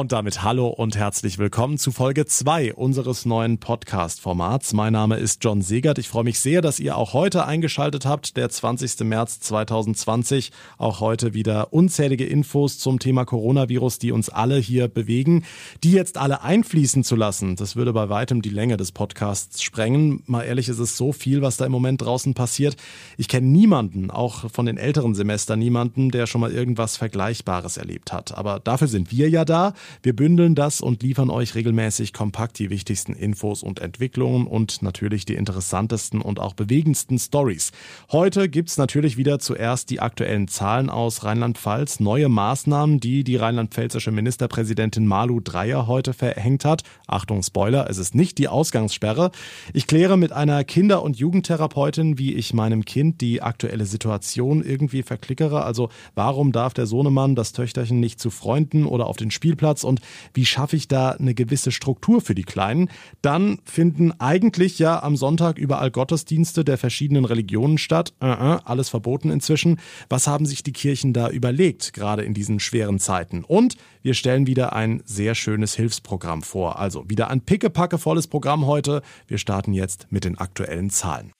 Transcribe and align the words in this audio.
Und 0.00 0.12
damit 0.12 0.42
hallo 0.42 0.68
und 0.68 0.96
herzlich 0.96 1.36
willkommen 1.36 1.76
zu 1.76 1.92
Folge 1.92 2.24
2 2.24 2.72
unseres 2.72 3.26
neuen 3.26 3.58
Podcast-Formats. 3.58 4.72
Mein 4.72 4.94
Name 4.94 5.18
ist 5.18 5.44
John 5.44 5.60
Segert. 5.60 5.98
Ich 5.98 6.08
freue 6.08 6.24
mich 6.24 6.40
sehr, 6.40 6.62
dass 6.62 6.80
ihr 6.80 6.96
auch 6.96 7.12
heute 7.12 7.44
eingeschaltet 7.44 8.06
habt, 8.06 8.38
der 8.38 8.48
20. 8.48 9.00
März 9.00 9.40
2020. 9.40 10.52
Auch 10.78 11.00
heute 11.00 11.34
wieder 11.34 11.74
unzählige 11.74 12.24
Infos 12.24 12.78
zum 12.78 12.98
Thema 12.98 13.26
Coronavirus, 13.26 13.98
die 13.98 14.10
uns 14.10 14.30
alle 14.30 14.56
hier 14.56 14.88
bewegen. 14.88 15.44
Die 15.84 15.92
jetzt 15.92 16.16
alle 16.16 16.42
einfließen 16.42 17.04
zu 17.04 17.14
lassen, 17.14 17.56
das 17.56 17.76
würde 17.76 17.92
bei 17.92 18.08
weitem 18.08 18.40
die 18.40 18.48
Länge 18.48 18.78
des 18.78 18.92
Podcasts 18.92 19.62
sprengen. 19.62 20.22
Mal 20.24 20.44
ehrlich, 20.44 20.70
ist 20.70 20.78
es 20.78 20.96
so 20.96 21.12
viel, 21.12 21.42
was 21.42 21.58
da 21.58 21.66
im 21.66 21.72
Moment 21.72 22.00
draußen 22.00 22.32
passiert. 22.32 22.78
Ich 23.18 23.28
kenne 23.28 23.48
niemanden, 23.48 24.10
auch 24.10 24.50
von 24.50 24.64
den 24.64 24.78
älteren 24.78 25.14
Semestern, 25.14 25.58
niemanden, 25.58 26.10
der 26.10 26.26
schon 26.26 26.40
mal 26.40 26.52
irgendwas 26.52 26.96
Vergleichbares 26.96 27.76
erlebt 27.76 28.14
hat. 28.14 28.38
Aber 28.38 28.60
dafür 28.60 28.88
sind 28.88 29.12
wir 29.12 29.28
ja 29.28 29.44
da. 29.44 29.74
Wir 30.02 30.14
bündeln 30.14 30.54
das 30.54 30.80
und 30.80 31.02
liefern 31.02 31.30
euch 31.30 31.54
regelmäßig 31.54 32.12
kompakt 32.12 32.58
die 32.58 32.70
wichtigsten 32.70 33.12
Infos 33.12 33.62
und 33.62 33.80
Entwicklungen 33.80 34.46
und 34.46 34.82
natürlich 34.82 35.24
die 35.24 35.34
interessantesten 35.34 36.20
und 36.20 36.38
auch 36.40 36.54
bewegendsten 36.54 37.18
Stories. 37.18 37.72
Heute 38.10 38.48
gibt's 38.48 38.76
natürlich 38.76 39.16
wieder 39.16 39.38
zuerst 39.38 39.90
die 39.90 40.00
aktuellen 40.00 40.48
Zahlen 40.48 40.90
aus 40.90 41.24
Rheinland-Pfalz, 41.24 42.00
neue 42.00 42.28
Maßnahmen, 42.28 43.00
die 43.00 43.24
die 43.24 43.36
rheinland-pfälzische 43.36 44.10
Ministerpräsidentin 44.10 45.06
Malu 45.06 45.40
Dreyer 45.40 45.86
heute 45.86 46.12
verhängt 46.12 46.64
hat. 46.64 46.82
Achtung, 47.06 47.42
Spoiler, 47.42 47.88
es 47.88 47.98
ist 47.98 48.14
nicht 48.14 48.38
die 48.38 48.48
Ausgangssperre. 48.48 49.30
Ich 49.72 49.86
kläre 49.86 50.16
mit 50.16 50.32
einer 50.32 50.64
Kinder- 50.64 51.02
und 51.02 51.16
Jugendtherapeutin, 51.16 52.18
wie 52.18 52.34
ich 52.34 52.54
meinem 52.54 52.84
Kind 52.84 53.20
die 53.20 53.42
aktuelle 53.42 53.86
Situation 53.86 54.64
irgendwie 54.64 55.02
verklickere. 55.02 55.64
Also 55.64 55.88
warum 56.14 56.52
darf 56.52 56.74
der 56.74 56.86
Sohnemann 56.86 57.34
das 57.34 57.52
Töchterchen 57.52 58.00
nicht 58.00 58.20
zu 58.20 58.30
Freunden 58.30 58.86
oder 58.86 59.06
auf 59.06 59.16
den 59.16 59.30
Spielplatz 59.30 59.69
Spielplatz 59.70 59.84
und 59.84 60.00
wie 60.34 60.46
schaffe 60.46 60.76
ich 60.76 60.88
da 60.88 61.10
eine 61.10 61.34
gewisse 61.34 61.70
Struktur 61.70 62.20
für 62.20 62.34
die 62.34 62.42
Kleinen. 62.42 62.90
Dann 63.22 63.58
finden 63.64 64.12
eigentlich 64.18 64.78
ja 64.78 65.02
am 65.02 65.16
Sonntag 65.16 65.58
überall 65.58 65.90
Gottesdienste 65.90 66.64
der 66.64 66.78
verschiedenen 66.78 67.24
Religionen 67.24 67.78
statt. 67.78 68.12
Uh 68.22 68.26
-uh, 68.26 68.60
alles 68.64 68.88
verboten 68.88 69.30
inzwischen. 69.30 69.78
Was 70.08 70.26
haben 70.26 70.46
sich 70.46 70.62
die 70.62 70.72
Kirchen 70.72 71.12
da 71.12 71.28
überlegt, 71.28 71.92
gerade 71.92 72.22
in 72.22 72.34
diesen 72.34 72.60
schweren 72.60 72.98
Zeiten? 72.98 73.44
Und 73.44 73.76
wir 74.02 74.14
stellen 74.14 74.46
wieder 74.46 74.72
ein 74.72 75.02
sehr 75.04 75.34
schönes 75.34 75.74
Hilfsprogramm 75.74 76.42
vor. 76.42 76.78
Also 76.78 77.08
wieder 77.08 77.28
ein 77.28 77.42
pickepackevolles 77.42 78.26
Programm 78.26 78.66
heute. 78.66 79.02
Wir 79.26 79.38
starten 79.38 79.72
jetzt 79.72 80.06
mit 80.10 80.24
den 80.24 80.38
aktuellen 80.38 80.90
Zahlen. 80.90 81.32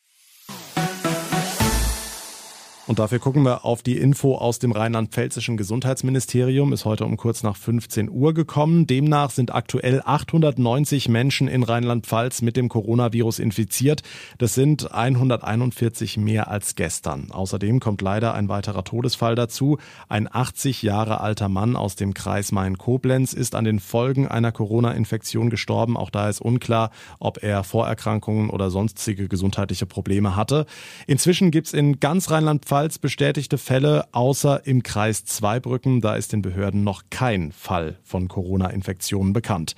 Und 2.91 2.99
dafür 2.99 3.21
gucken 3.21 3.45
wir 3.45 3.65
auf 3.65 3.85
die 3.85 3.99
Info 3.99 4.35
aus 4.35 4.59
dem 4.59 4.73
rheinland-pfälzischen 4.73 5.57
Gesundheitsministerium. 5.57 6.73
Ist 6.73 6.85
heute 6.85 7.05
um 7.05 7.17
kurz 7.17 7.45
nach 7.45 7.55
15 7.55 8.11
Uhr 8.11 8.35
gekommen. 8.35 8.89
Demnach 8.89 9.31
sind 9.31 9.55
aktuell 9.55 10.03
890 10.05 11.09
Menschen 11.09 11.47
in 11.47 11.63
Rheinland-Pfalz 11.63 12.43
mit 12.43 12.57
dem 12.57 12.69
Coronavirus 12.69 13.39
infiziert. 13.39 14.03
Das 14.39 14.55
sind 14.55 14.91
141 14.91 16.17
mehr 16.17 16.51
als 16.51 16.75
gestern. 16.75 17.31
Außerdem 17.31 17.79
kommt 17.79 18.03
leider 18.03 18.35
ein 18.35 18.49
weiterer 18.49 18.83
Todesfall 18.83 19.37
dazu. 19.37 19.79
Ein 20.09 20.29
80 20.29 20.83
Jahre 20.83 21.21
alter 21.21 21.49
Mann 21.49 21.77
aus 21.77 21.95
dem 21.95 22.13
Kreis 22.13 22.51
Main-Koblenz 22.51 23.35
ist 23.35 23.55
an 23.55 23.65
den 23.65 23.79
Folgen 23.79 24.27
einer 24.27 24.51
Corona-Infektion 24.51 25.49
gestorben. 25.49 25.97
Auch 25.97 26.11
da 26.11 26.29
ist 26.29 26.41
unklar, 26.41 26.91
ob 27.21 27.41
er 27.41 27.63
Vorerkrankungen 27.63 28.51
oder 28.51 28.69
sonstige 28.69 29.29
gesundheitliche 29.29 29.87
Probleme 29.87 30.35
hatte. 30.35 30.67
Inzwischen 31.07 31.53
gibt 31.53 31.69
es 31.69 31.73
in 31.73 32.01
ganz 32.01 32.33
Rheinland-Pfalz 32.33 32.80
Rheinland-Pfalz 32.81 32.99
bestätigte 32.99 33.59
Fälle, 33.59 34.07
außer 34.13 34.67
im 34.67 34.83
Kreis 34.83 35.27
Zweibrücken. 35.27 36.01
Da 36.01 36.15
ist 36.15 36.33
den 36.33 36.41
Behörden 36.41 36.83
noch 36.83 37.03
kein 37.11 37.53
Fall 37.53 37.99
von 38.03 38.27
Corona-Infektionen 38.27 39.35
bekannt. 39.35 39.75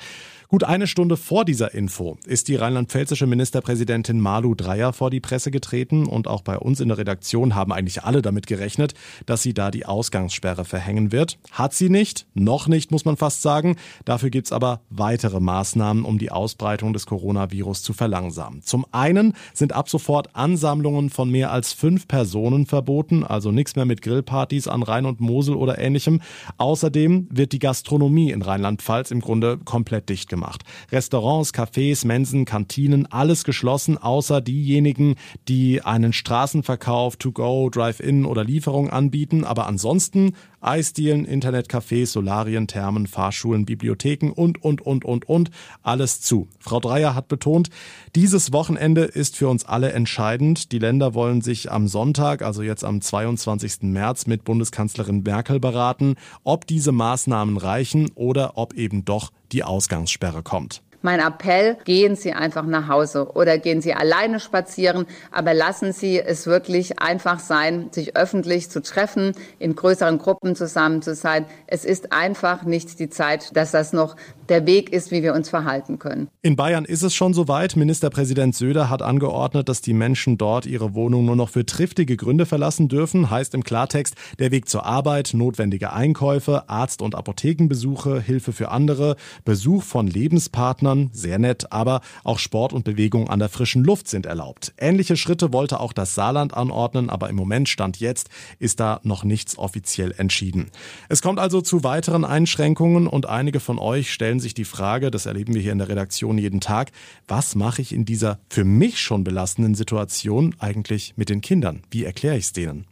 Gut 0.52 0.64
eine 0.64 0.86
Stunde 0.86 1.16
vor 1.16 1.46
dieser 1.46 1.72
Info 1.72 2.18
ist 2.26 2.46
die 2.46 2.56
rheinland-pfälzische 2.56 3.26
Ministerpräsidentin 3.26 4.20
Malu 4.20 4.54
Dreyer 4.54 4.92
vor 4.92 5.08
die 5.08 5.18
Presse 5.18 5.50
getreten 5.50 6.04
und 6.04 6.28
auch 6.28 6.42
bei 6.42 6.58
uns 6.58 6.80
in 6.80 6.88
der 6.88 6.98
Redaktion 6.98 7.54
haben 7.54 7.72
eigentlich 7.72 8.04
alle 8.04 8.20
damit 8.20 8.46
gerechnet, 8.46 8.92
dass 9.24 9.40
sie 9.40 9.54
da 9.54 9.70
die 9.70 9.86
Ausgangssperre 9.86 10.66
verhängen 10.66 11.10
wird. 11.10 11.38
Hat 11.52 11.72
sie 11.72 11.88
nicht, 11.88 12.26
noch 12.34 12.68
nicht, 12.68 12.90
muss 12.90 13.06
man 13.06 13.16
fast 13.16 13.40
sagen. 13.40 13.76
Dafür 14.04 14.28
gibt's 14.28 14.52
aber 14.52 14.82
weitere 14.90 15.40
Maßnahmen, 15.40 16.04
um 16.04 16.18
die 16.18 16.30
Ausbreitung 16.30 16.92
des 16.92 17.06
Coronavirus 17.06 17.82
zu 17.82 17.94
verlangsamen. 17.94 18.60
Zum 18.60 18.84
einen 18.92 19.32
sind 19.54 19.72
ab 19.72 19.88
sofort 19.88 20.36
Ansammlungen 20.36 21.08
von 21.08 21.30
mehr 21.30 21.50
als 21.50 21.72
fünf 21.72 22.06
Personen 22.06 22.66
verboten, 22.66 23.24
also 23.24 23.52
nichts 23.52 23.74
mehr 23.74 23.86
mit 23.86 24.02
Grillpartys 24.02 24.68
an 24.68 24.82
Rhein 24.82 25.06
und 25.06 25.18
Mosel 25.18 25.54
oder 25.54 25.78
ähnlichem. 25.78 26.20
Außerdem 26.58 27.28
wird 27.30 27.52
die 27.52 27.58
Gastronomie 27.58 28.32
in 28.32 28.42
Rheinland-Pfalz 28.42 29.12
im 29.12 29.20
Grunde 29.20 29.56
komplett 29.56 30.10
dicht 30.10 30.28
gemacht 30.28 30.41
gemacht. 30.42 30.62
Restaurants, 30.90 31.54
Cafés, 31.54 32.06
Mensen, 32.06 32.44
Kantinen, 32.44 33.10
alles 33.10 33.44
geschlossen, 33.44 33.96
außer 33.98 34.40
diejenigen, 34.40 35.14
die 35.48 35.82
einen 35.82 36.12
Straßenverkauf, 36.12 37.16
To-Go, 37.16 37.70
Drive-In 37.70 38.24
oder 38.24 38.44
Lieferung 38.44 38.90
anbieten. 38.90 39.44
Aber 39.44 39.66
ansonsten 39.66 40.34
Eisdielen, 40.62 41.26
Internetcafés, 41.26 42.06
Solarien, 42.06 42.68
Thermen, 42.68 43.06
Fahrschulen, 43.06 43.66
Bibliotheken 43.66 44.30
und, 44.30 44.62
und, 44.62 44.80
und, 44.80 45.04
und, 45.04 45.28
und, 45.28 45.50
alles 45.82 46.20
zu. 46.20 46.48
Frau 46.60 46.78
Dreier 46.78 47.14
hat 47.14 47.28
betont, 47.28 47.68
dieses 48.14 48.52
Wochenende 48.52 49.02
ist 49.02 49.36
für 49.36 49.48
uns 49.48 49.64
alle 49.64 49.92
entscheidend. 49.92 50.70
Die 50.72 50.78
Länder 50.78 51.14
wollen 51.14 51.40
sich 51.40 51.72
am 51.72 51.88
Sonntag, 51.88 52.42
also 52.42 52.62
jetzt 52.62 52.84
am 52.84 53.00
22. 53.00 53.82
März, 53.82 54.26
mit 54.26 54.44
Bundeskanzlerin 54.44 55.22
Merkel 55.22 55.58
beraten, 55.58 56.14
ob 56.44 56.66
diese 56.66 56.92
Maßnahmen 56.92 57.56
reichen 57.56 58.10
oder 58.14 58.56
ob 58.56 58.74
eben 58.74 59.04
doch 59.04 59.32
die 59.52 59.64
Ausgangssperre 59.64 60.42
kommt. 60.42 60.82
Mein 61.02 61.18
Appell, 61.18 61.76
gehen 61.84 62.14
Sie 62.14 62.32
einfach 62.32 62.64
nach 62.64 62.88
Hause 62.88 63.32
oder 63.34 63.58
gehen 63.58 63.82
Sie 63.82 63.92
alleine 63.92 64.38
spazieren, 64.38 65.06
aber 65.32 65.52
lassen 65.52 65.92
Sie 65.92 66.20
es 66.20 66.46
wirklich 66.46 67.00
einfach 67.00 67.40
sein, 67.40 67.88
sich 67.90 68.16
öffentlich 68.16 68.70
zu 68.70 68.80
treffen, 68.80 69.32
in 69.58 69.74
größeren 69.74 70.18
Gruppen 70.18 70.54
zusammen 70.54 71.02
zu 71.02 71.16
sein. 71.16 71.46
Es 71.66 71.84
ist 71.84 72.12
einfach 72.12 72.62
nicht 72.62 73.00
die 73.00 73.10
Zeit, 73.10 73.56
dass 73.56 73.72
das 73.72 73.92
noch 73.92 74.14
der 74.48 74.66
Weg 74.66 74.92
ist, 74.92 75.10
wie 75.10 75.22
wir 75.22 75.34
uns 75.34 75.48
verhalten 75.48 75.98
können. 75.98 76.28
In 76.42 76.56
Bayern 76.56 76.84
ist 76.84 77.02
es 77.02 77.14
schon 77.14 77.34
soweit. 77.34 77.74
Ministerpräsident 77.74 78.54
Söder 78.54 78.90
hat 78.90 79.02
angeordnet, 79.02 79.68
dass 79.68 79.80
die 79.80 79.94
Menschen 79.94 80.38
dort 80.38 80.66
ihre 80.66 80.94
Wohnung 80.94 81.24
nur 81.24 81.36
noch 81.36 81.48
für 81.48 81.66
triftige 81.66 82.16
Gründe 82.16 82.46
verlassen 82.46 82.88
dürfen. 82.88 83.30
Heißt 83.30 83.54
im 83.54 83.64
Klartext, 83.64 84.14
der 84.38 84.50
Weg 84.50 84.68
zur 84.68 84.84
Arbeit, 84.84 85.30
notwendige 85.34 85.92
Einkäufe, 85.92 86.68
Arzt- 86.68 87.02
und 87.02 87.14
Apothekenbesuche, 87.14 88.20
Hilfe 88.20 88.52
für 88.52 88.70
andere, 88.70 89.16
Besuch 89.44 89.82
von 89.82 90.06
Lebenspartnern, 90.06 90.91
sehr 91.12 91.38
nett, 91.38 91.72
aber 91.72 92.00
auch 92.24 92.38
Sport 92.38 92.72
und 92.72 92.84
Bewegung 92.84 93.28
an 93.28 93.38
der 93.38 93.48
frischen 93.48 93.84
Luft 93.84 94.08
sind 94.08 94.26
erlaubt. 94.26 94.72
Ähnliche 94.78 95.16
Schritte 95.16 95.52
wollte 95.52 95.80
auch 95.80 95.92
das 95.92 96.14
Saarland 96.14 96.54
anordnen, 96.54 97.10
aber 97.10 97.28
im 97.28 97.36
Moment 97.36 97.68
stand 97.68 98.00
jetzt, 98.00 98.28
ist 98.58 98.80
da 98.80 99.00
noch 99.02 99.24
nichts 99.24 99.58
offiziell 99.58 100.14
entschieden. 100.16 100.70
Es 101.08 101.22
kommt 101.22 101.38
also 101.38 101.60
zu 101.60 101.84
weiteren 101.84 102.24
Einschränkungen 102.24 103.06
und 103.06 103.26
einige 103.26 103.60
von 103.60 103.78
euch 103.78 104.12
stellen 104.12 104.40
sich 104.40 104.54
die 104.54 104.64
Frage, 104.64 105.10
das 105.10 105.26
erleben 105.26 105.54
wir 105.54 105.62
hier 105.62 105.72
in 105.72 105.78
der 105.78 105.88
Redaktion 105.88 106.38
jeden 106.38 106.60
Tag, 106.60 106.92
was 107.28 107.54
mache 107.54 107.82
ich 107.82 107.92
in 107.92 108.04
dieser 108.04 108.38
für 108.48 108.64
mich 108.64 109.00
schon 109.00 109.24
belastenden 109.24 109.74
Situation 109.74 110.54
eigentlich 110.58 111.14
mit 111.16 111.28
den 111.28 111.40
Kindern? 111.40 111.82
Wie 111.90 112.04
erkläre 112.04 112.36
ich 112.36 112.44
es 112.44 112.52
denen? 112.52 112.91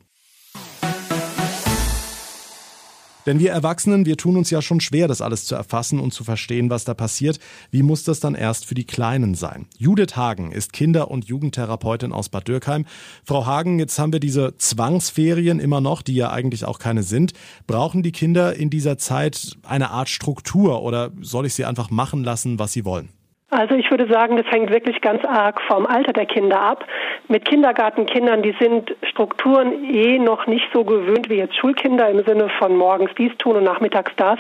Denn 3.27 3.39
wir 3.39 3.53
Erwachsenen, 3.53 4.07
wir 4.07 4.17
tun 4.17 4.37
uns 4.37 4.51
ja 4.51 4.63
schon 4.63 4.81
schwer, 4.81 5.09
das 5.09 5.21
alles 5.21 5.45
zu 5.45 5.55
erfassen 5.55 6.01
und 6.01 6.13
zu 6.13 6.25
verstehen, 6.25 6.71
was 6.71 6.85
da 6.85 6.95
passiert. 6.95 7.39
Wie 7.71 7.83
muss 7.83 8.05
das 8.05 8.21
dann 8.21 8.35
erst 8.35 8.67
für 8.67 8.75
die 8.75 8.87
Kleinen 8.87 9.35
sein? 9.35 9.67
Judith 9.77 10.17
Hagen 10.17 10.53
ist 10.53 10.73
Kinder- 10.73 11.11
und 11.11 11.27
Jugendtherapeutin 11.27 12.13
aus 12.13 12.29
Bad 12.29 12.49
Dürkheim. 12.49 12.87
Frau 13.25 13.47
Hagen, 13.47 13.79
jetzt 13.79 13.99
haben 13.99 14.13
wir 14.13 14.21
diese 14.21 14.57
Zwangsferien 14.57 15.61
immer 15.61 15.81
noch, 15.81 16.03
die 16.03 16.15
ja 16.15 16.31
eigentlich 16.31 16.65
auch 16.65 16.79
keine 16.79 17.03
sind. 17.03 17.33
Brauchen 17.67 18.03
die 18.03 18.13
Kinder 18.13 18.55
in 18.55 18.71
dieser 18.71 18.99
Zeit 18.99 19.57
eine 19.63 19.91
Art 19.91 20.09
Struktur 20.09 20.83
oder 20.83 21.13
soll 21.21 21.47
ich 21.47 21.55
sie 21.55 21.65
einfach 21.65 21.91
machen 21.91 22.25
lassen, 22.25 22.59
was 22.59 22.73
sie 22.73 22.85
wollen? 22.85 23.11
Also 23.51 23.75
ich 23.75 23.91
würde 23.91 24.07
sagen, 24.07 24.37
das 24.37 24.47
hängt 24.47 24.71
wirklich 24.71 25.01
ganz 25.01 25.25
arg 25.25 25.61
vom 25.63 25.85
Alter 25.85 26.13
der 26.13 26.27
Kinder 26.27 26.61
ab. 26.61 26.85
Mit 27.27 27.45
Kindergartenkindern, 27.45 28.43
die 28.43 28.55
sind 28.61 28.95
Strukturen 29.03 29.85
eh 29.85 30.21
noch 30.21 30.47
nicht 30.47 30.69
so 30.73 30.85
gewöhnt 30.85 31.29
wie 31.29 31.39
jetzt 31.39 31.57
Schulkinder 31.57 32.09
im 32.09 32.25
Sinne 32.25 32.49
von 32.61 32.77
morgens 32.77 33.11
dies 33.19 33.37
tun 33.39 33.57
und 33.57 33.65
nachmittags 33.65 34.13
das. 34.17 34.39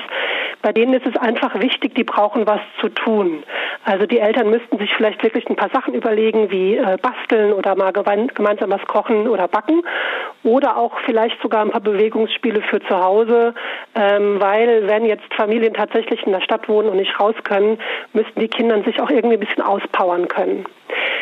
Bei 0.62 0.72
denen 0.72 0.94
ist 0.94 1.06
es 1.06 1.16
einfach 1.16 1.60
wichtig, 1.60 1.96
die 1.96 2.04
brauchen 2.04 2.46
was 2.46 2.60
zu 2.80 2.88
tun. 2.88 3.42
Also 3.84 4.06
die 4.06 4.20
Eltern 4.20 4.50
müssten 4.50 4.78
sich 4.78 4.94
vielleicht 4.94 5.22
wirklich 5.24 5.48
ein 5.48 5.56
paar 5.56 5.70
Sachen 5.70 5.94
überlegen, 5.94 6.50
wie 6.50 6.76
äh, 6.76 6.96
basteln 7.02 7.52
oder 7.52 7.74
mal 7.74 7.92
gemeinsam 7.92 8.70
was 8.70 8.84
kochen 8.86 9.26
oder 9.26 9.48
backen 9.48 9.82
oder 10.44 10.76
auch 10.76 10.98
vielleicht 11.04 11.40
sogar 11.42 11.62
ein 11.62 11.70
paar 11.70 11.80
Bewegungsspiele 11.80 12.62
für 12.62 12.80
zu 12.80 12.96
Hause, 12.96 13.54
ähm, 13.94 14.40
weil 14.40 14.86
wenn 14.86 15.04
jetzt 15.04 15.32
Familien 15.36 15.74
tatsächlich 15.74 16.22
in 16.24 16.32
der 16.32 16.40
Stadt 16.40 16.68
wohnen 16.68 16.88
und 16.88 16.96
nicht 16.96 17.18
raus 17.18 17.34
können, 17.44 17.78
müssten 18.12 18.40
die 18.40 18.48
Kinder 18.48 18.82
sich 18.84 19.00
auch 19.00 19.10
irgendwie 19.10 19.36
ein 19.36 19.40
bisschen 19.40 19.62
auspowern 19.62 20.28
können. 20.28 20.64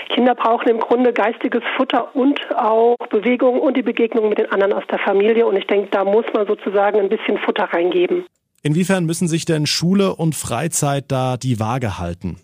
Kinder 0.08 0.34
brauchen 0.34 0.68
im 0.68 0.80
Grunde 0.80 1.12
geistiges 1.12 1.62
Futter 1.76 2.14
und 2.14 2.40
auch 2.56 2.96
Bewegung 3.10 3.60
und 3.60 3.76
die 3.76 3.82
Begegnung 3.82 4.28
mit 4.28 4.38
den 4.38 4.50
anderen 4.50 4.72
aus 4.72 4.84
der 4.90 4.98
Familie. 4.98 5.46
Und 5.46 5.56
ich 5.56 5.66
denke, 5.66 5.88
da 5.90 6.04
muss 6.04 6.24
man 6.32 6.46
sozusagen 6.46 6.98
ein 6.98 7.08
bisschen 7.08 7.38
Futter 7.38 7.64
reingeben. 7.64 8.24
Inwiefern 8.62 9.04
müssen 9.04 9.28
sich 9.28 9.44
denn 9.44 9.66
Schule 9.66 10.14
und 10.14 10.34
Freizeit 10.34 11.04
da 11.08 11.36
die 11.36 11.60
Waage 11.60 11.98
halten? 11.98 12.38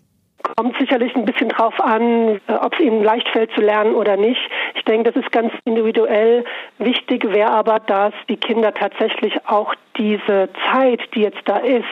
Kommt 0.55 0.77
sicherlich 0.79 1.13
ein 1.15 1.25
bisschen 1.25 1.49
drauf 1.49 1.73
an, 1.81 2.39
äh, 2.47 2.53
ob 2.61 2.73
es 2.73 2.79
ihnen 2.79 3.03
leicht 3.03 3.27
fällt 3.29 3.51
zu 3.53 3.61
lernen 3.61 3.95
oder 3.95 4.15
nicht. 4.15 4.39
Ich 4.85 4.91
denke, 4.91 5.11
das 5.11 5.23
ist 5.23 5.31
ganz 5.31 5.51
individuell. 5.65 6.45
Wichtig 6.77 7.23
wäre 7.33 7.49
aber, 7.49 7.79
dass 7.79 8.13
die 8.29 8.37
Kinder 8.37 8.71
tatsächlich 8.71 9.33
auch 9.47 9.73
diese 9.97 10.47
Zeit, 10.71 11.01
die 11.15 11.21
jetzt 11.21 11.41
da 11.45 11.57
ist, 11.57 11.85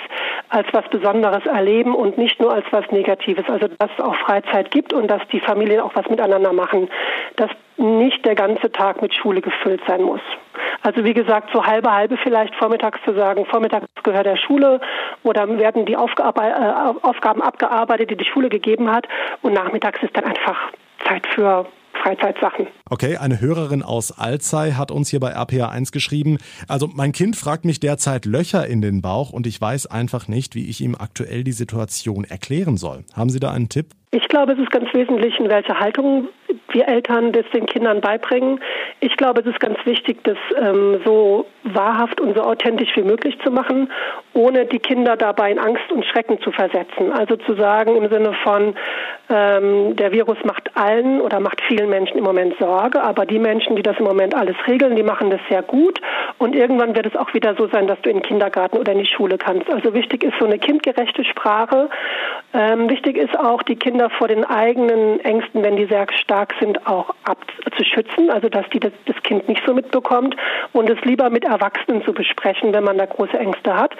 als 0.50 0.68
was 0.74 0.88
Besonderes 0.90 1.44
erleben 1.48 1.96
und 1.96 2.20
nicht 2.20 2.40
nur 2.40 2.54
als 2.54 2.66
was 2.70 2.86
Negatives. 2.92 3.50
Also 3.50 3.68
dass 3.68 3.90
es 3.98 4.00
auch 4.00 4.16
Freizeit 4.18 4.70
gibt 4.70 4.94
und 4.94 5.08
dass 5.08 5.28
die 5.32 5.40
Familien 5.40 5.82
auch 5.82 5.96
was 5.96 6.08
miteinander 6.08 6.54
machen. 6.54 6.88
Dass 7.36 7.50
nicht 7.78 8.24
der 8.26 8.36
ganze 8.36 8.72
Tag 8.72 9.02
mit 9.02 9.16
Schule 9.16 9.42
gefüllt 9.42 9.82
sein 9.88 10.04
muss. 10.04 10.22
Also 10.84 11.04
wie 11.04 11.16
gesagt, 11.16 11.50
so 11.52 11.66
halbe 11.66 11.92
halbe 11.92 12.18
vielleicht 12.18 12.54
vormittags 12.54 13.00
zu 13.06 13.16
sagen, 13.16 13.48
vormittags 13.48 13.88
gehört 14.04 14.28
der 14.28 14.38
Schule 14.38 14.80
oder 15.24 15.50
werden 15.58 15.88
die 15.88 15.94
äh, 15.94 15.96
Aufgaben 15.96 17.42
abgearbeitet, 17.42 18.12
die 18.12 18.18
die 18.18 18.26
Schule 18.26 18.50
gegeben 18.50 18.92
hat 18.92 19.08
und 19.42 19.54
nachmittags 19.54 20.04
ist 20.04 20.16
dann 20.16 20.26
einfach 20.26 20.72
Zeit 21.08 21.26
für 21.34 21.66
Freizeitsachen. 22.04 22.68
Okay, 22.90 23.18
eine 23.18 23.40
Hörerin 23.40 23.82
aus 23.82 24.12
Alzey 24.12 24.74
hat 24.74 24.92
uns 24.92 25.10
hier 25.10 25.22
bei 25.22 25.36
RPA1 25.36 25.92
geschrieben, 25.92 26.38
also 26.68 26.90
mein 26.94 27.14
Kind 27.14 27.36
fragt 27.36 27.64
mich 27.64 27.80
derzeit 27.80 28.26
Löcher 28.26 28.68
in 28.68 28.82
den 28.82 29.02
Bauch 29.02 29.32
und 29.32 29.48
ich 29.48 29.60
weiß 29.60 29.88
einfach 29.88 30.28
nicht, 30.28 30.54
wie 30.54 30.68
ich 30.68 30.82
ihm 30.82 30.96
aktuell 30.96 31.44
die 31.44 31.54
Situation 31.54 32.26
erklären 32.26 32.78
soll. 32.78 33.06
Haben 33.14 33.30
Sie 33.30 33.40
da 33.40 33.52
einen 33.52 33.70
Tipp? 33.70 33.96
Ich 34.14 34.28
glaube, 34.28 34.52
es 34.52 34.60
ist 34.60 34.70
ganz 34.70 34.94
wesentlich, 34.94 35.40
in 35.40 35.50
welcher 35.50 35.80
Haltung 35.80 36.28
wir 36.70 36.88
Eltern 36.88 37.32
das 37.32 37.46
den 37.52 37.66
Kindern 37.66 38.00
beibringen. 38.00 38.60
Ich 39.00 39.18
glaube, 39.18 39.42
es 39.42 39.48
ist 39.48 39.60
ganz 39.60 39.78
wichtig, 39.86 40.24
das 40.24 40.38
ähm, 40.56 41.02
so 41.04 41.48
wahrhaft 41.64 42.22
und 42.22 42.36
so 42.36 42.44
authentisch 42.44 42.96
wie 42.96 43.02
möglich 43.02 43.40
zu 43.44 43.50
machen, 43.50 43.92
ohne 44.34 44.66
die 44.66 44.78
Kinder 44.78 45.18
dabei 45.18 45.52
in 45.52 45.58
Angst 45.58 45.92
und 45.92 46.06
Schrecken 46.06 46.40
zu 46.42 46.52
versetzen. 46.52 47.12
Also 47.12 47.38
zu 47.38 47.56
sagen 47.56 47.96
im 47.96 48.08
Sinne 48.10 48.34
von, 48.44 48.76
ähm, 49.30 49.96
der 49.96 50.12
Virus 50.12 50.38
macht 50.44 50.76
allen 50.76 51.20
oder 51.20 51.40
macht 51.40 51.62
vielen 51.62 51.90
Menschen 51.90 52.18
im 52.18 52.24
Moment 52.24 52.56
Sorge, 52.60 53.02
aber 53.02 53.26
die 53.26 53.40
Menschen, 53.40 53.76
die 53.76 53.84
das 53.84 53.98
im 53.98 54.06
Moment 54.06 54.36
alles 54.36 54.56
regeln, 54.68 54.96
die 54.96 55.04
machen 55.04 55.32
das 55.32 55.42
sehr 55.50 55.64
gut 55.64 56.00
und 56.38 56.56
irgendwann 56.56 56.96
wird 56.96 57.08
es 57.08 57.16
auch 57.16 57.34
wieder 57.34 57.56
so 57.56 57.68
sein, 57.68 57.88
dass 57.88 58.00
du 58.02 58.10
in 58.10 58.18
den 58.18 58.24
Kindergarten 58.24 58.78
oder 58.78 58.92
in 58.92 59.00
die 59.00 59.08
Schule 59.08 59.38
kannst. 59.38 59.72
Also 59.72 59.94
wichtig 59.94 60.24
ist 60.24 60.38
so 60.40 60.46
eine 60.46 60.60
kindgerechte 60.60 61.24
Sprache. 61.24 61.90
Ähm, 62.54 62.88
wichtig 62.88 63.18
ist 63.18 63.38
auch, 63.38 63.64
die 63.64 63.76
Kinder 63.76 64.12
vor 64.12 64.28
den 64.28 64.46
eigenen 64.46 65.20
Ängsten, 65.22 65.64
wenn 65.64 65.76
die 65.76 65.86
sehr 65.86 66.06
stark 66.14 66.54
sind, 66.60 66.86
auch 66.86 67.10
abzuschützen, 67.24 68.30
also 68.30 68.48
dass 68.48 68.70
die 68.70 68.80
das, 68.80 68.92
das 69.06 69.16
Kind 69.24 69.50
nicht 69.50 69.64
so 69.66 69.74
mitbekommt 69.74 70.36
und 70.72 70.88
es 70.88 71.04
lieber 71.04 71.32
mit 71.32 71.46
Erwachsenen 71.46 72.04
zu 72.04 72.14
besprechen, 72.14 72.72
wenn 72.72 72.84
man 72.84 73.00
da 73.00 73.08
große 73.08 73.38
Ängste 73.38 73.76
hat 73.76 73.96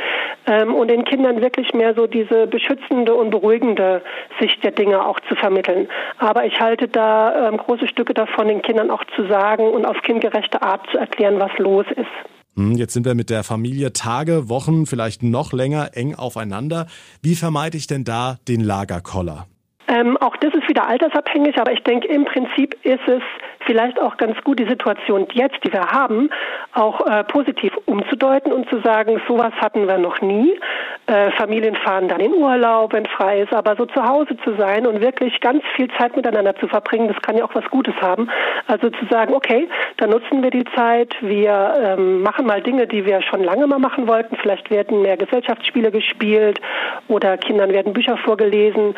ähm, 0.46 0.76
und 0.76 0.90
den 0.90 1.04
Kindern 1.04 1.42
wirklich 1.42 1.74
mehr 1.74 1.96
so 1.96 2.06
diese 2.06 2.46
beschützende 2.46 3.16
und 3.16 3.32
beruhigende 3.32 4.04
Sicht 4.40 4.64
der 4.64 4.72
Dinge 4.72 5.04
auch 5.04 5.20
zu 5.22 5.36
vermitteln. 5.36 5.88
Aber 6.20 6.46
ich 6.46 6.60
halte 6.60 6.88
da 6.88 7.48
ähm, 7.48 7.58
große 7.58 7.88
Stücke 7.88 8.14
davon, 8.14 8.48
den 8.50 8.62
Kindern 8.62 8.92
auch 8.92 9.04
zu 9.16 9.26
sagen 9.26 9.68
und 9.68 9.86
auf 9.86 10.00
kindgerechte 10.04 10.62
Art 10.62 10.88
zu 10.92 11.00
erklären, 11.00 11.40
was 11.40 11.58
los 11.58 11.88
ist. 11.96 12.43
Hm, 12.56 12.74
jetzt 12.74 12.94
sind 12.94 13.06
wir 13.06 13.16
mit 13.16 13.30
der 13.30 13.44
Familie 13.44 13.94
Tage, 13.94 14.50
Wochen, 14.50 14.86
vielleicht 14.86 15.24
noch 15.24 15.54
länger 15.54 15.92
eng 15.94 16.16
aufeinander. 16.16 16.88
Wie 17.22 17.36
vermeide 17.36 17.78
ich 17.78 17.88
denn 17.88 18.04
da 18.04 18.38
den 18.48 18.62
Lagerkoller? 18.62 19.48
Ähm, 19.88 20.18
auch 20.18 20.36
das 20.38 20.54
ist 20.54 20.68
wieder 20.70 20.88
altersabhängig, 20.88 21.58
aber 21.58 21.72
ich 21.72 21.84
denke, 21.84 22.08
im 22.08 22.26
Prinzip 22.26 22.76
ist 22.84 23.08
es 23.08 23.22
vielleicht 23.66 24.00
auch 24.00 24.18
ganz 24.18 24.42
gut, 24.44 24.60
die 24.60 24.68
Situation 24.68 25.28
jetzt, 25.34 25.58
die 25.64 25.72
wir 25.72 25.92
haben, 25.92 26.30
auch 26.74 27.06
äh, 27.06 27.24
positiv 27.24 27.74
umzudeuten 27.86 28.52
und 28.52 28.70
zu 28.70 28.80
sagen, 28.82 29.22
sowas 29.28 29.54
hatten 29.60 29.88
wir 29.88 29.98
noch 29.98 30.22
nie. 30.22 30.60
Äh, 31.08 31.32
Familien 31.32 31.76
fahren 31.76 32.08
dann 32.08 32.20
in 32.20 32.34
Urlaub, 32.34 32.94
wenn 32.94 33.06
frei 33.06 33.42
ist, 33.42 33.54
aber 33.54 33.76
so 33.76 33.86
zu 33.86 34.04
Hause 34.04 34.38
zu 34.44 34.56
sein 34.56 34.88
und 34.88 35.02
wirklich 35.02 35.40
ganz 35.42 35.64
viel 35.76 35.90
Zeit 35.98 36.16
miteinander 36.16 36.56
zu 36.56 36.68
verbringen, 36.68 37.08
das 37.08 37.22
kann 37.22 37.38
ja 37.38 37.46
auch 37.46 37.56
was 37.56 37.66
Gutes 37.70 37.96
haben. 38.02 38.30
Also 38.68 38.90
zu 38.90 39.06
sagen, 39.10 39.34
okay, 39.34 39.68
dann 39.98 40.10
nutzen 40.10 40.42
wir 40.42 40.50
die 40.50 40.66
Zeit, 40.76 41.16
wir 41.22 41.74
ähm, 41.80 42.22
machen 42.22 42.46
mal 42.46 42.62
Dinge, 42.62 42.88
die 42.88 43.06
wir 43.06 43.22
schon 43.22 43.44
lange 43.44 43.68
mal 43.68 43.80
machen 43.80 44.08
wollten. 44.08 44.36
Vielleicht 44.38 44.70
werden 44.70 45.02
mehr 45.02 45.18
Gesellschaftsspiele 45.18 45.92
gespielt 45.92 46.60
oder 47.08 47.38
Kindern 47.38 47.72
werden 47.72 47.94
Bücher 47.94 48.18
vorgelesen 48.18 48.96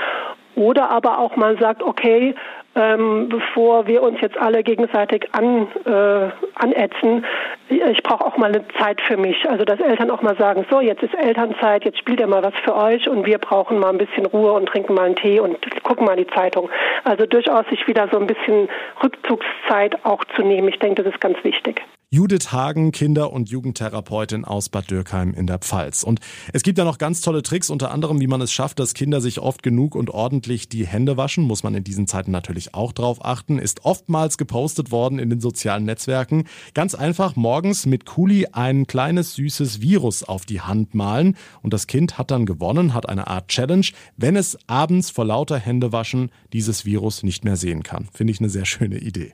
oder 0.55 0.89
aber 0.89 1.19
auch 1.19 1.35
man 1.35 1.57
sagt, 1.57 1.83
okay, 1.83 2.33
ähm, 2.75 3.29
bevor 3.29 3.87
wir 3.87 4.03
uns 4.03 4.19
jetzt 4.21 4.37
alle 4.37 4.63
gegenseitig 4.63 5.29
an, 5.31 5.67
äh, 5.85 6.29
anätzen, 6.55 7.25
ich 7.69 8.03
brauche 8.03 8.25
auch 8.25 8.37
mal 8.37 8.53
eine 8.53 8.67
Zeit 8.79 9.01
für 9.01 9.17
mich. 9.17 9.49
Also 9.49 9.63
dass 9.65 9.79
Eltern 9.79 10.11
auch 10.11 10.21
mal 10.21 10.37
sagen, 10.37 10.65
so, 10.69 10.81
jetzt 10.81 11.01
ist 11.01 11.15
Elternzeit, 11.15 11.85
jetzt 11.85 11.97
spielt 11.97 12.19
ihr 12.19 12.27
mal 12.27 12.43
was 12.43 12.53
für 12.63 12.75
euch 12.75 13.07
und 13.07 13.25
wir 13.25 13.37
brauchen 13.37 13.79
mal 13.79 13.89
ein 13.89 13.97
bisschen 13.97 14.25
Ruhe 14.25 14.51
und 14.51 14.67
trinken 14.67 14.93
mal 14.93 15.05
einen 15.05 15.15
Tee 15.15 15.39
und 15.39 15.57
gucken 15.83 16.05
mal 16.05 16.17
die 16.17 16.27
Zeitung. 16.27 16.69
Also 17.03 17.25
durchaus 17.25 17.65
sich 17.69 17.87
wieder 17.87 18.07
so 18.11 18.19
ein 18.19 18.27
bisschen 18.27 18.69
Rückzugszeit 19.01 20.03
auch 20.03 20.23
zu 20.35 20.41
nehmen. 20.41 20.67
Ich 20.67 20.79
denke, 20.79 21.03
das 21.03 21.13
ist 21.13 21.21
ganz 21.21 21.41
wichtig. 21.43 21.81
Judith 22.15 22.53
Hagen, 22.53 22.93
Kinder- 22.93 23.33
und 23.33 23.49
Jugendtherapeutin 23.49 24.45
aus 24.45 24.69
Bad 24.69 24.89
Dürkheim 24.89 25.33
in 25.33 25.47
der 25.47 25.57
Pfalz. 25.57 26.01
Und 26.01 26.21
es 26.53 26.63
gibt 26.63 26.77
ja 26.77 26.85
noch 26.85 26.97
ganz 26.97 27.19
tolle 27.19 27.43
Tricks, 27.43 27.69
unter 27.69 27.91
anderem, 27.91 28.21
wie 28.21 28.27
man 28.27 28.39
es 28.39 28.53
schafft, 28.53 28.79
dass 28.79 28.93
Kinder 28.93 29.19
sich 29.19 29.39
oft 29.39 29.63
genug 29.63 29.95
und 29.95 30.09
ordentlich 30.09 30.69
die 30.69 30.87
Hände 30.87 31.17
waschen. 31.17 31.43
Muss 31.43 31.63
man 31.63 31.75
in 31.75 31.83
diesen 31.83 32.07
Zeiten 32.07 32.31
natürlich 32.31 32.73
auch 32.73 32.93
drauf 32.93 33.25
achten. 33.25 33.59
Ist 33.59 33.83
oftmals 33.83 34.37
gepostet 34.37 34.91
worden 34.91 35.19
in 35.19 35.29
den 35.29 35.41
sozialen 35.41 35.83
Netzwerken. 35.83 36.45
Ganz 36.73 36.95
einfach 36.95 37.35
morgens 37.35 37.85
mit 37.85 38.05
Kuli 38.05 38.47
ein 38.53 38.87
kleines 38.87 39.33
süßes 39.33 39.81
Virus 39.81 40.23
auf 40.23 40.45
die 40.45 40.61
Hand 40.61 40.95
malen. 40.95 41.35
Und 41.63 41.73
das 41.73 41.85
Kind 41.85 42.17
hat 42.17 42.31
dann 42.31 42.45
gewonnen, 42.45 42.93
hat 42.93 43.09
eine 43.09 43.27
Art 43.27 43.49
Challenge, 43.49 43.87
wenn 44.15 44.37
es 44.37 44.57
abends 44.67 45.09
vor 45.09 45.25
lauter 45.25 45.59
Händewaschen 45.59 46.31
dieses 46.53 46.85
Virus 46.85 47.23
nicht 47.23 47.43
mehr 47.43 47.57
sehen 47.57 47.83
kann. 47.83 48.07
Finde 48.13 48.31
ich 48.31 48.39
eine 48.39 48.47
sehr 48.49 48.63
schöne 48.63 48.99
Idee. 48.99 49.33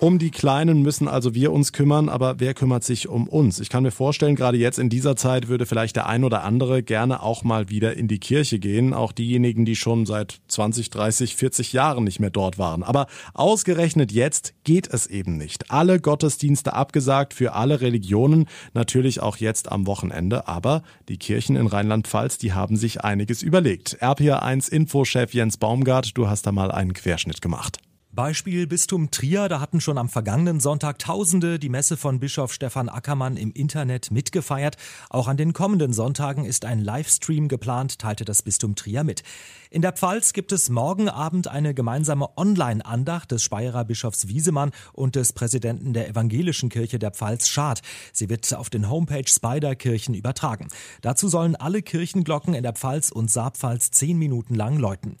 Um 0.00 0.18
die 0.18 0.32
Kleinen 0.32 0.82
müssen 0.82 1.06
also 1.06 1.34
wir 1.34 1.52
uns 1.52 1.72
kümmern, 1.72 2.08
aber 2.08 2.38
wer 2.38 2.52
kümmert 2.52 2.82
sich 2.82 3.08
um 3.08 3.28
uns? 3.28 3.60
Ich 3.60 3.70
kann 3.70 3.84
mir 3.84 3.92
vorstellen, 3.92 4.34
gerade 4.34 4.58
jetzt 4.58 4.78
in 4.78 4.90
dieser 4.90 5.14
Zeit 5.14 5.48
würde 5.48 5.66
vielleicht 5.66 5.94
der 5.96 6.06
ein 6.06 6.24
oder 6.24 6.42
andere 6.42 6.82
gerne 6.82 7.22
auch 7.22 7.44
mal 7.44 7.70
wieder 7.70 7.96
in 7.96 8.08
die 8.08 8.18
Kirche 8.18 8.58
gehen, 8.58 8.92
auch 8.92 9.12
diejenigen, 9.12 9.64
die 9.64 9.76
schon 9.76 10.04
seit 10.04 10.40
20, 10.48 10.90
30, 10.90 11.36
40 11.36 11.72
Jahren 11.72 12.04
nicht 12.04 12.18
mehr 12.18 12.30
dort 12.30 12.58
waren. 12.58 12.82
Aber 12.82 13.06
ausgerechnet 13.34 14.10
jetzt 14.10 14.52
geht 14.64 14.92
es 14.92 15.06
eben 15.06 15.38
nicht. 15.38 15.70
Alle 15.70 16.00
Gottesdienste 16.00 16.74
abgesagt 16.74 17.32
für 17.32 17.54
alle 17.54 17.80
Religionen, 17.80 18.46
natürlich 18.74 19.20
auch 19.20 19.36
jetzt 19.36 19.70
am 19.70 19.86
Wochenende, 19.86 20.48
aber 20.48 20.82
die 21.08 21.18
Kirchen 21.18 21.54
in 21.54 21.68
Rheinland-Pfalz, 21.68 22.36
die 22.36 22.52
haben 22.52 22.76
sich 22.76 23.02
einiges 23.02 23.42
überlegt. 23.42 24.02
RPA1 24.02 24.70
Infochef 24.70 25.32
Jens 25.32 25.56
Baumgart, 25.56 26.10
du 26.18 26.28
hast 26.28 26.46
da 26.46 26.52
mal 26.52 26.72
einen 26.72 26.94
Querschnitt 26.94 27.40
gemacht. 27.40 27.78
Beispiel 28.14 28.68
Bistum 28.68 29.10
Trier, 29.10 29.48
da 29.48 29.58
hatten 29.58 29.80
schon 29.80 29.98
am 29.98 30.08
vergangenen 30.08 30.60
Sonntag 30.60 31.00
Tausende 31.00 31.58
die 31.58 31.68
Messe 31.68 31.96
von 31.96 32.20
Bischof 32.20 32.52
Stefan 32.52 32.88
Ackermann 32.88 33.36
im 33.36 33.50
Internet 33.50 34.12
mitgefeiert. 34.12 34.76
Auch 35.10 35.26
an 35.26 35.36
den 35.36 35.52
kommenden 35.52 35.92
Sonntagen 35.92 36.44
ist 36.44 36.64
ein 36.64 36.78
Livestream 36.80 37.48
geplant, 37.48 37.98
teilte 37.98 38.24
das 38.24 38.42
Bistum 38.42 38.76
Trier 38.76 39.02
mit. 39.02 39.24
In 39.70 39.82
der 39.82 39.92
Pfalz 39.92 40.32
gibt 40.32 40.52
es 40.52 40.70
morgen 40.70 41.08
Abend 41.08 41.48
eine 41.48 41.74
gemeinsame 41.74 42.28
Online-Andacht 42.36 43.32
des 43.32 43.42
Speyerer 43.42 43.84
Bischofs 43.84 44.28
Wiesemann 44.28 44.70
und 44.92 45.16
des 45.16 45.32
Präsidenten 45.32 45.92
der 45.92 46.08
Evangelischen 46.08 46.68
Kirche 46.68 47.00
der 47.00 47.10
Pfalz 47.10 47.48
Schad. 47.48 47.82
Sie 48.12 48.28
wird 48.28 48.54
auf 48.54 48.70
den 48.70 48.88
Homepage 48.88 49.26
Spider 49.26 49.74
Kirchen 49.74 50.14
übertragen. 50.14 50.68
Dazu 51.02 51.28
sollen 51.28 51.56
alle 51.56 51.82
Kirchenglocken 51.82 52.54
in 52.54 52.62
der 52.62 52.74
Pfalz 52.74 53.10
und 53.10 53.28
Saarpfalz 53.30 53.90
zehn 53.90 54.16
Minuten 54.16 54.54
lang 54.54 54.78
läuten. 54.78 55.16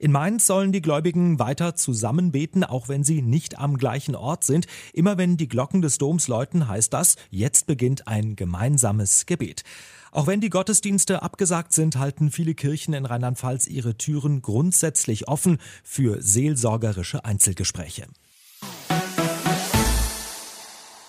In 0.00 0.12
Mainz 0.12 0.46
sollen 0.46 0.70
die 0.70 0.80
Gläubigen 0.80 1.40
weiter 1.40 1.74
zusammen 1.74 2.30
beten, 2.30 2.62
auch 2.62 2.88
wenn 2.88 3.02
sie 3.02 3.20
nicht 3.20 3.58
am 3.58 3.76
gleichen 3.76 4.14
Ort 4.14 4.44
sind. 4.44 4.68
Immer 4.92 5.18
wenn 5.18 5.36
die 5.36 5.48
Glocken 5.48 5.82
des 5.82 5.98
Doms 5.98 6.28
läuten, 6.28 6.68
heißt 6.68 6.94
das, 6.94 7.16
jetzt 7.30 7.66
beginnt 7.66 8.06
ein 8.06 8.36
gemeinsames 8.36 9.26
Gebet. 9.26 9.64
Auch 10.12 10.28
wenn 10.28 10.40
die 10.40 10.50
Gottesdienste 10.50 11.22
abgesagt 11.22 11.72
sind, 11.72 11.96
halten 11.96 12.30
viele 12.30 12.54
Kirchen 12.54 12.94
in 12.94 13.06
Rheinland-Pfalz 13.06 13.66
ihre 13.66 13.98
Türen 13.98 14.40
grundsätzlich 14.40 15.26
offen 15.26 15.58
für 15.82 16.22
seelsorgerische 16.22 17.24
Einzelgespräche. 17.24 18.06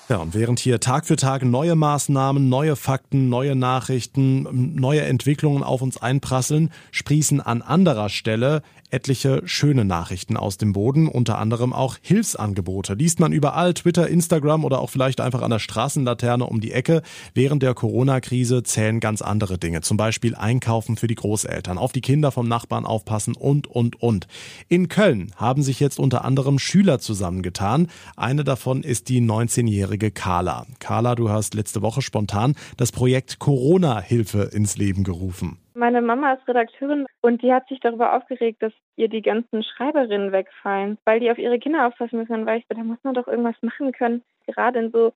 Ja, 0.10 0.17
und 0.17 0.34
während 0.34 0.60
hier 0.60 0.79
Tag 0.79 1.05
für 1.05 1.17
Tag 1.17 1.46
neue 1.46 1.75
Maßnahmen, 1.75 2.50
neue 2.50 2.75
Fakten, 2.75 3.29
neue 3.29 3.55
Nachrichten, 3.55 4.74
neue 4.74 5.01
Entwicklungen 5.01 5.62
auf 5.62 5.84
uns 5.84 6.01
einprasseln, 6.01 6.72
sprießen 6.89 7.39
an 7.41 7.62
anderer 7.62 8.10
Stelle 8.10 8.63
etliche 8.89 9.41
schöne 9.46 9.86
Nachrichten 9.86 10.38
aus 10.38 10.58
dem 10.58 10.74
Boden, 10.74 11.08
unter 11.08 11.38
anderem 11.38 11.74
auch 11.74 11.98
Hilfsangebote. 12.01 12.93
Liest 12.93 13.19
man 13.19 13.31
überall, 13.31 13.74
Twitter, 13.74 14.08
Instagram 14.08 14.65
oder 14.65 14.79
auch 14.79 14.89
vielleicht 14.89 15.22
einfach 15.22 15.41
an 15.41 15.51
der 15.51 15.60
Straßenlaterne 15.60 16.46
um 16.46 16.60
die 16.60 16.72
Ecke. 16.72 17.01
Während 17.34 17.63
der 17.63 17.74
Corona-Krise 17.74 18.63
zählen 18.63 19.00
ganz 19.00 19.22
andere 19.22 19.58
Dinge. 19.58 19.81
Zum 19.81 19.98
Beispiel 19.98 20.36
einkaufen 20.36 20.98
für 20.98 21.08
die 21.08 21.15
Großeltern, 21.15 21.77
auf 21.77 21.91
die 21.91 22.01
Kinder 22.01 22.31
vom 22.31 22.48
Nachbarn 22.48 22.86
aufpassen 22.86 23.36
und, 23.36 23.67
und, 23.67 24.01
und. 24.01 24.27
In 24.67 24.88
Köln 24.88 25.31
haben 25.36 25.63
sich 25.63 25.79
jetzt 25.79 26.00
unter 26.00 26.25
anderem 26.25 26.60
Schüler 26.60 27.00
zusammengetan. 27.00 27.88
Eine 28.15 28.43
davon 28.43 28.84
ist 28.84 29.10
die 29.10 29.22
19-jährige 29.22 30.12
Carla. 30.12 30.65
Carla, 30.79 31.15
du 31.15 31.29
hast 31.29 31.53
letzte 31.53 31.81
Woche 31.81 32.01
spontan 32.01 32.55
das 32.77 32.91
Projekt 32.91 33.39
Corona-Hilfe 33.39 34.43
ins 34.43 34.77
Leben 34.77 35.03
gerufen. 35.03 35.58
Meine 35.79 36.01
Mama 36.01 36.33
ist 36.33 36.45
Redakteurin 36.45 37.05
und 37.21 37.41
die 37.41 37.53
hat 37.53 37.69
sich 37.69 37.79
darüber 37.79 38.13
aufgeregt, 38.13 38.62
dass 38.62 38.74
ihr 38.98 39.07
die 39.07 39.21
ganzen 39.21 39.63
Schreiberinnen 39.63 40.33
wegfallen, 40.33 40.98
weil 41.05 41.21
die 41.21 41.31
auf 41.31 41.38
ihre 41.38 41.57
Kinder 41.57 41.88
aufpassen 41.88 42.19
müssen. 42.19 42.33
Dann 42.33 42.45
war 42.45 42.57
ich 42.57 42.65
so, 42.67 42.75
da 42.75 42.83
muss 42.83 42.98
man 43.03 43.13
doch 43.13 43.29
irgendwas 43.29 43.55
machen 43.62 43.93
können. 43.93 44.21
Gerade 44.45 44.79
in 44.79 44.91
so 44.91 45.13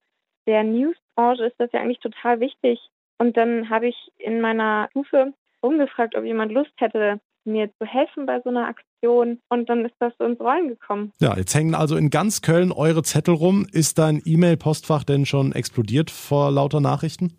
der 0.47 0.63
Newsbranche 0.63 1.43
ist 1.43 1.55
das 1.57 1.69
ja 1.73 1.81
eigentlich 1.81 1.99
total 1.99 2.39
wichtig. 2.39 2.79
Und 3.17 3.35
dann 3.35 3.69
habe 3.69 3.89
ich 3.89 3.97
in 4.17 4.39
meiner 4.39 4.87
Stufe 4.91 5.33
rumgefragt, 5.61 6.15
ob 6.15 6.23
jemand 6.23 6.53
Lust 6.53 6.71
hätte, 6.77 7.19
mir 7.43 7.69
zu 7.77 7.85
helfen 7.85 8.25
bei 8.25 8.39
so 8.39 8.49
einer 8.49 8.69
Aktion. 8.69 9.41
Und 9.49 9.69
dann 9.69 9.83
ist 9.83 9.95
das 9.99 10.13
so 10.17 10.23
ins 10.23 10.39
Rollen 10.39 10.69
gekommen. 10.69 11.11
Ja, 11.19 11.35
jetzt 11.35 11.53
hängen 11.53 11.75
also 11.75 11.97
in 11.97 12.09
ganz 12.09 12.41
Köln 12.41 12.71
eure 12.71 13.03
Zettel 13.03 13.33
rum. 13.33 13.67
Ist 13.73 13.99
dein 13.99 14.21
E-Mail-Postfach 14.23 15.03
denn 15.03 15.25
schon 15.25 15.51
explodiert 15.51 16.09
vor 16.09 16.51
lauter 16.51 16.79
Nachrichten? 16.79 17.37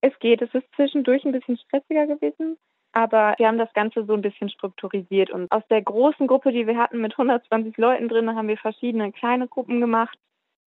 Es 0.00 0.18
geht. 0.20 0.42
Es 0.42 0.54
ist 0.54 0.66
zwischendurch 0.74 1.24
ein 1.24 1.32
bisschen 1.32 1.58
stressiger 1.58 2.06
gewesen. 2.06 2.58
Aber 2.92 3.34
wir 3.38 3.46
haben 3.46 3.58
das 3.58 3.72
Ganze 3.74 4.04
so 4.04 4.14
ein 4.14 4.22
bisschen 4.22 4.48
strukturisiert. 4.48 5.30
Und 5.30 5.50
aus 5.52 5.62
der 5.68 5.82
großen 5.82 6.26
Gruppe, 6.26 6.52
die 6.52 6.66
wir 6.66 6.78
hatten 6.78 7.00
mit 7.00 7.12
120 7.12 7.76
Leuten 7.76 8.08
drin, 8.08 8.34
haben 8.34 8.48
wir 8.48 8.56
verschiedene 8.56 9.12
kleine 9.12 9.46
Gruppen 9.46 9.80
gemacht 9.80 10.18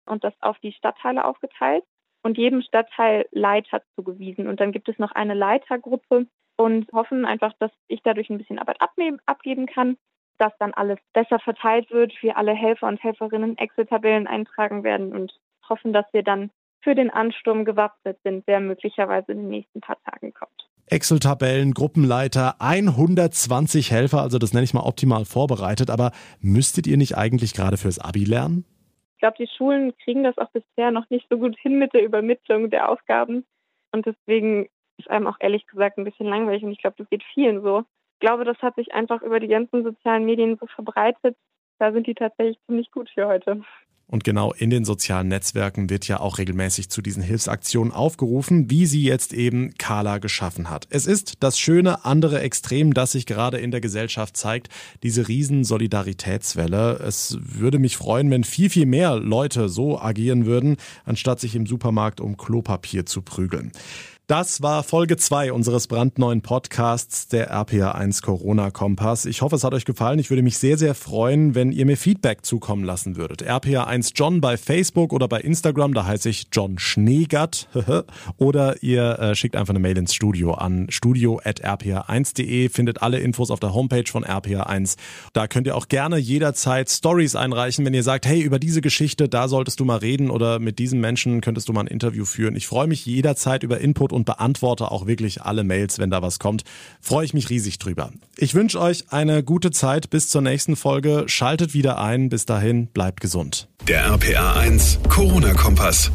und 0.06 0.22
das 0.24 0.34
auf 0.40 0.58
die 0.58 0.72
Stadtteile 0.72 1.24
aufgeteilt 1.24 1.84
und 2.22 2.36
jedem 2.36 2.62
Stadtteil 2.62 3.26
Leiter 3.30 3.82
zugewiesen. 3.96 4.48
Und 4.48 4.60
dann 4.60 4.72
gibt 4.72 4.88
es 4.88 4.98
noch 4.98 5.12
eine 5.12 5.34
Leitergruppe 5.34 6.26
und 6.56 6.92
hoffen 6.92 7.24
einfach, 7.24 7.54
dass 7.58 7.72
ich 7.88 8.02
dadurch 8.02 8.28
ein 8.28 8.38
bisschen 8.38 8.58
Arbeit 8.58 8.80
abgeben 8.80 9.66
kann, 9.66 9.96
dass 10.38 10.52
dann 10.58 10.74
alles 10.74 10.98
besser 11.12 11.38
verteilt 11.38 11.90
wird, 11.90 12.12
wir 12.22 12.36
alle 12.36 12.52
Helfer 12.52 12.86
und 12.88 13.02
Helferinnen 13.02 13.56
Excel-Tabellen 13.56 14.26
eintragen 14.26 14.84
werden 14.84 15.12
und 15.12 15.32
hoffen, 15.68 15.92
dass 15.92 16.06
wir 16.12 16.22
dann 16.22 16.50
für 16.82 16.94
den 16.94 17.10
Ansturm 17.10 17.64
gewappnet 17.64 18.18
sind, 18.24 18.46
der 18.48 18.60
möglicherweise 18.60 19.32
in 19.32 19.38
den 19.38 19.48
nächsten 19.48 19.80
paar 19.80 19.98
Tagen 20.04 20.32
kommt. 20.32 20.68
Excel-Tabellen, 20.86 21.72
Gruppenleiter, 21.72 22.56
120 22.58 23.92
Helfer, 23.92 24.22
also 24.22 24.38
das 24.38 24.52
nenne 24.52 24.64
ich 24.64 24.74
mal 24.74 24.86
optimal 24.86 25.24
vorbereitet. 25.24 25.88
Aber 25.90 26.10
müsstet 26.40 26.86
ihr 26.86 26.96
nicht 26.96 27.16
eigentlich 27.16 27.54
gerade 27.54 27.76
fürs 27.76 27.98
Abi 27.98 28.24
lernen? 28.24 28.64
Ich 29.14 29.20
glaube, 29.20 29.36
die 29.38 29.48
Schulen 29.56 29.92
kriegen 30.02 30.24
das 30.24 30.36
auch 30.38 30.50
bisher 30.50 30.90
noch 30.90 31.08
nicht 31.10 31.26
so 31.30 31.38
gut 31.38 31.56
hin 31.60 31.78
mit 31.78 31.92
der 31.92 32.04
Übermittlung 32.04 32.70
der 32.70 32.88
Aufgaben. 32.88 33.44
Und 33.92 34.06
deswegen 34.06 34.68
ist 34.98 35.10
einem 35.10 35.26
auch 35.26 35.36
ehrlich 35.40 35.66
gesagt 35.66 35.98
ein 35.98 36.04
bisschen 36.04 36.26
langweilig. 36.26 36.64
Und 36.64 36.72
ich 36.72 36.78
glaube, 36.78 36.96
das 36.98 37.08
geht 37.08 37.22
vielen 37.34 37.62
so. 37.62 37.84
Ich 38.14 38.20
glaube, 38.26 38.44
das 38.44 38.58
hat 38.58 38.74
sich 38.74 38.92
einfach 38.92 39.22
über 39.22 39.38
die 39.38 39.48
ganzen 39.48 39.84
sozialen 39.84 40.24
Medien 40.24 40.58
so 40.58 40.66
verbreitet. 40.66 41.36
Da 41.78 41.92
sind 41.92 42.06
die 42.06 42.14
tatsächlich 42.14 42.58
ziemlich 42.66 42.90
gut 42.90 43.08
für 43.10 43.26
heute. 43.26 43.62
Und 44.10 44.24
genau 44.24 44.52
in 44.52 44.70
den 44.70 44.84
sozialen 44.84 45.28
Netzwerken 45.28 45.88
wird 45.88 46.08
ja 46.08 46.18
auch 46.18 46.38
regelmäßig 46.38 46.88
zu 46.90 47.00
diesen 47.00 47.22
Hilfsaktionen 47.22 47.92
aufgerufen, 47.92 48.68
wie 48.68 48.84
sie 48.86 49.04
jetzt 49.04 49.32
eben 49.32 49.72
Carla 49.78 50.18
geschaffen 50.18 50.68
hat. 50.68 50.88
Es 50.90 51.06
ist 51.06 51.34
das 51.38 51.60
schöne 51.60 52.04
andere 52.04 52.40
Extrem, 52.40 52.92
das 52.92 53.12
sich 53.12 53.24
gerade 53.24 53.58
in 53.58 53.70
der 53.70 53.80
Gesellschaft 53.80 54.36
zeigt, 54.36 54.68
diese 55.04 55.28
riesen 55.28 55.62
Solidaritätswelle. 55.62 56.98
Es 57.06 57.38
würde 57.40 57.78
mich 57.78 57.96
freuen, 57.96 58.32
wenn 58.32 58.42
viel, 58.42 58.68
viel 58.68 58.86
mehr 58.86 59.16
Leute 59.16 59.68
so 59.68 60.00
agieren 60.00 60.44
würden, 60.44 60.76
anstatt 61.04 61.38
sich 61.38 61.54
im 61.54 61.66
Supermarkt 61.66 62.20
um 62.20 62.36
Klopapier 62.36 63.06
zu 63.06 63.22
prügeln. 63.22 63.70
Das 64.30 64.62
war 64.62 64.84
Folge 64.84 65.16
2 65.16 65.52
unseres 65.52 65.88
brandneuen 65.88 66.40
Podcasts, 66.40 67.26
der 67.26 67.52
RPA1 67.52 68.22
Corona 68.22 68.70
Kompass. 68.70 69.24
Ich 69.24 69.42
hoffe, 69.42 69.56
es 69.56 69.64
hat 69.64 69.74
euch 69.74 69.84
gefallen. 69.84 70.20
Ich 70.20 70.30
würde 70.30 70.44
mich 70.44 70.56
sehr, 70.56 70.78
sehr 70.78 70.94
freuen, 70.94 71.56
wenn 71.56 71.72
ihr 71.72 71.84
mir 71.84 71.96
Feedback 71.96 72.46
zukommen 72.46 72.84
lassen 72.84 73.16
würdet. 73.16 73.42
RPA1 73.42 74.12
John 74.14 74.40
bei 74.40 74.56
Facebook 74.56 75.12
oder 75.12 75.26
bei 75.26 75.40
Instagram, 75.40 75.94
da 75.94 76.06
heiße 76.06 76.28
ich 76.28 76.46
John 76.52 76.78
Schneegatt. 76.78 77.66
oder 78.36 78.80
ihr 78.84 79.18
äh, 79.18 79.34
schickt 79.34 79.56
einfach 79.56 79.72
eine 79.72 79.80
Mail 79.80 79.98
ins 79.98 80.14
Studio 80.14 80.54
an 80.54 80.86
studio.rpa1.de. 80.90 82.68
Findet 82.68 83.02
alle 83.02 83.18
Infos 83.18 83.50
auf 83.50 83.58
der 83.58 83.74
Homepage 83.74 84.08
von 84.08 84.24
RPA1. 84.24 84.96
Da 85.32 85.48
könnt 85.48 85.66
ihr 85.66 85.76
auch 85.76 85.88
gerne 85.88 86.18
jederzeit 86.18 86.88
Stories 86.88 87.34
einreichen, 87.34 87.84
wenn 87.84 87.94
ihr 87.94 88.04
sagt, 88.04 88.26
hey, 88.26 88.40
über 88.40 88.60
diese 88.60 88.80
Geschichte, 88.80 89.28
da 89.28 89.48
solltest 89.48 89.80
du 89.80 89.84
mal 89.84 89.98
reden 89.98 90.30
oder 90.30 90.60
mit 90.60 90.78
diesem 90.78 91.00
Menschen 91.00 91.40
könntest 91.40 91.68
du 91.68 91.72
mal 91.72 91.80
ein 91.80 91.88
Interview 91.88 92.24
führen. 92.24 92.54
Ich 92.54 92.68
freue 92.68 92.86
mich 92.86 93.04
jederzeit 93.06 93.64
über 93.64 93.80
Input 93.80 94.19
und 94.20 94.24
beantworte 94.26 94.90
auch 94.90 95.06
wirklich 95.06 95.42
alle 95.42 95.64
Mails, 95.64 95.98
wenn 95.98 96.10
da 96.10 96.20
was 96.20 96.38
kommt. 96.38 96.62
Freue 97.00 97.24
ich 97.24 97.32
mich 97.32 97.48
riesig 97.48 97.78
drüber. 97.78 98.10
Ich 98.36 98.54
wünsche 98.54 98.78
euch 98.78 99.04
eine 99.10 99.42
gute 99.42 99.70
Zeit 99.70 100.10
bis 100.10 100.28
zur 100.28 100.42
nächsten 100.42 100.76
Folge. 100.76 101.24
Schaltet 101.26 101.72
wieder 101.72 101.98
ein. 101.98 102.28
Bis 102.28 102.44
dahin, 102.44 102.86
bleibt 102.88 103.20
gesund. 103.20 103.68
Der 103.88 104.04
RPA 104.04 104.60
1 104.60 105.00
Corona-Kompass. 105.08 106.10